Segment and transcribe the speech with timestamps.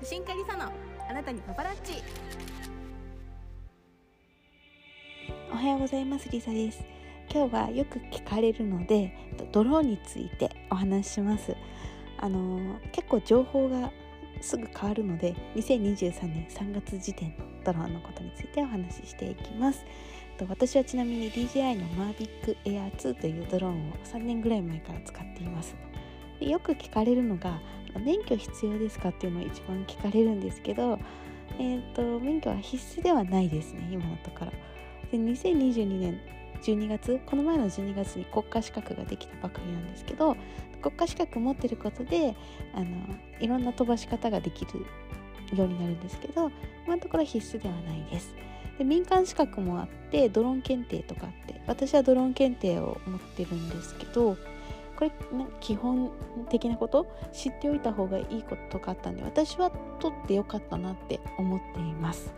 [0.00, 0.70] 写真家リサの
[1.10, 2.04] あなたにパパラッチ。
[5.50, 6.84] おはようございますリサです。
[7.28, 9.12] 今日はよく聞かれるので
[9.50, 11.56] ドローンについてお話しします。
[12.18, 13.90] あの結構情報が
[14.40, 17.34] すぐ変わるので2023年3月時点の
[17.64, 19.84] ドローンのことについてお話ししていきます。
[20.48, 25.74] 私はちなみに DJI のマービックエアー2というドローンを3年ぐらい前から使っています。
[26.38, 27.60] よく聞かれるのが
[27.98, 30.98] 免許必要ですかっていうのを一番聞かれるんですけど、
[31.58, 34.52] えーと、免許は必須ではないですね今のところ。
[35.10, 36.20] で2022年
[36.62, 40.36] 12月この前の12月に国家資格ができたばかりなんですけど
[40.82, 42.34] 国家資格持ってることで
[42.74, 42.86] あの
[43.40, 44.80] いろんな飛ばし方ができる
[45.56, 46.50] ようになるんですけど
[46.84, 48.34] 今のところ必須ではないです。
[48.78, 54.36] で民間資格もあってドローン検定とかあって私はドローン検定を持ってるんですけど
[54.98, 55.12] これ
[55.60, 56.10] 基本
[56.50, 62.32] 的なこと知っておいた方がいいことがあったんで私は取ってよかったなって思っています。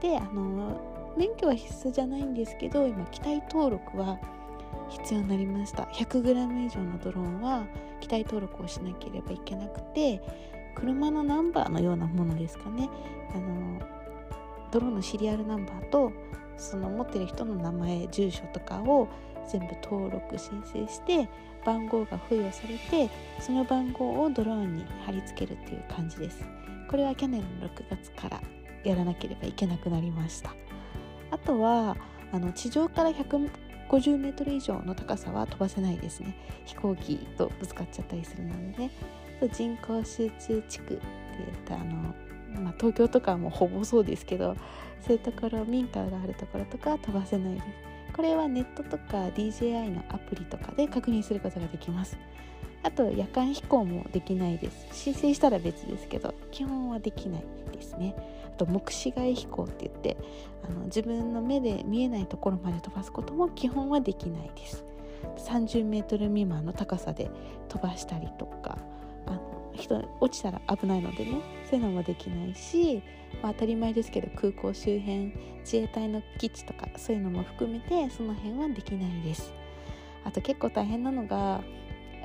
[0.00, 0.80] であの
[1.16, 4.20] 免許は必須じゃないんですけど今機体登録は
[4.88, 5.82] 必要になりました。
[5.82, 7.66] 100g 以上のドローンは
[8.00, 10.22] 機体登録をしなければいけなくて
[10.76, 12.88] 車のナンバーのようなものですかね。
[13.34, 13.80] あの
[14.70, 16.12] ドローンのシリアルナンバーと
[16.56, 19.08] その持ってる人の名前住所とかを
[19.48, 21.28] 全部登録申請して
[21.64, 23.10] 番号が付与されて
[23.40, 26.44] その番号をドローンに貼り付けるっていう感じです。
[26.88, 28.40] これは去年の6月から
[28.82, 30.54] やらなければいけなくなりました。
[31.30, 31.96] あとは
[32.32, 36.34] あの地上から150メートル以上の高さは飛ばせないですね。
[36.64, 38.90] 飛行機とぶつかっちゃったりするのでね。
[39.52, 41.02] 人口集中地区って
[41.38, 42.14] 言ったあの
[42.58, 44.56] まあ、東京とかはもうほぼそうですけど
[45.00, 47.66] そういうところ民家があるところとか飛ばせないです。
[48.14, 52.16] これはネットとか DJI のアプリとかで確認することができます。
[52.82, 54.88] あと夜間飛行もできないです。
[54.92, 58.14] 申請したら別ですけど基本はできないですね。
[58.46, 60.16] あと目視外飛行って言って
[60.68, 64.84] あの自分の目で見えないところまで飛ばすことも基本はできないです。
[65.36, 67.30] 30メートル未満の高さで
[67.68, 68.78] 飛ばしたりとか
[69.80, 71.60] 人落ちたら危ないのでね。
[71.68, 73.02] そういうのもできないし、
[73.42, 79.52] まあ、当たり前ですけど空港周辺自衛隊の基地とかそういうのも含めてその辺はできないです。
[80.24, 81.62] あと結構大変なのが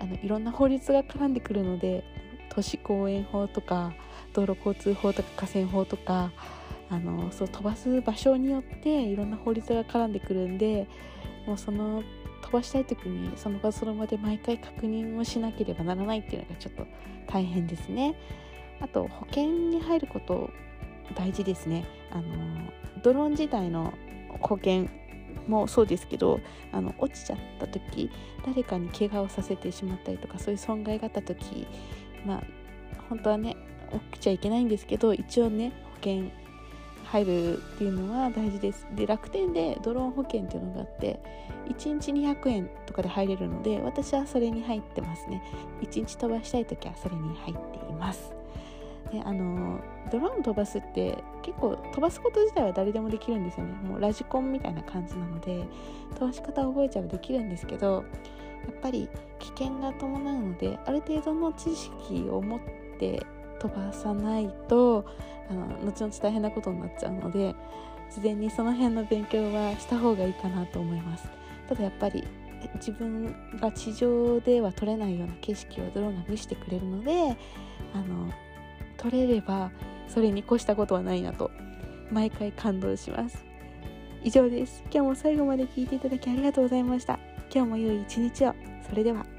[0.00, 2.04] あのいろんな法律が絡んでくるので
[2.48, 3.92] 都市公園法とか
[4.32, 6.32] 道路交通法とか河川法とか
[6.90, 10.86] あのそう飛ばす場所によっていろんな法律が絡んでくるんで
[11.46, 12.02] もうその
[12.44, 16.86] 飛ばしたい時にその場その場で毎回確認をしなければならないっていうのがちょっと
[17.26, 18.14] 大変ですね。
[18.80, 20.50] あと保険に入ること
[21.16, 21.86] 大事ですね。
[22.10, 22.22] あの
[23.02, 23.94] ドローン自体の
[24.40, 24.88] 保険
[25.48, 26.38] もそうですけど
[26.70, 28.10] あの落ちちゃった時
[28.44, 31.66] 誰かに怪我をさせてしまったりとかそういう損害があった時
[32.26, 32.42] まあ
[33.08, 33.56] 本当はね
[34.12, 36.30] 起きちゃいけないんですけど一応ね保険
[37.14, 38.88] 入るっていうのは大事です。
[38.92, 41.20] で楽天でドローン保険っていうのがあって
[41.68, 45.40] 1日200円とかで入れるので私はそれに入ってますね。
[45.80, 48.32] 1日飛ばしたい時はそれに入っています。
[49.12, 49.78] であの
[50.10, 53.74] ドローン飛ばすって結構飛ばすこと自体は誰でもできるんですよね。
[53.88, 55.64] もうラジコンみたいな感じなので
[56.14, 57.92] 飛ばし方を覚えちゃえばできるんですけど
[58.66, 59.08] やっぱり
[59.38, 62.60] 危険が伴うのである程度の知識を持っ
[62.98, 63.24] て
[63.60, 65.04] 飛ばさないと
[65.50, 67.54] あの後々大変なことになっちゃうので
[68.10, 71.28] 事前にその辺の勉強はした方がいいかなと思います。
[71.68, 72.24] ただやっぱり
[72.76, 77.36] 自分が地上では撮れないような景色をドローンが見せてくれるので
[77.94, 78.30] あの
[78.96, 79.70] 撮れれば
[80.08, 81.50] それに越したことはないなと
[82.10, 83.44] 毎回感動します。
[84.22, 84.82] 以上です。
[84.84, 87.18] 今日も最後まで聞いていただきありがとうございました。
[87.54, 88.54] 今日も良い一日を。
[88.88, 89.33] それでは。